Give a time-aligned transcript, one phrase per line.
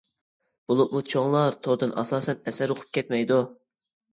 [0.71, 3.41] بولۇپمۇ چوڭلار توردىن ئاساسەن ئەسەر ئوقۇپ كەتمەيدۇ.